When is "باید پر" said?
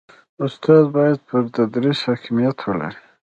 0.95-1.41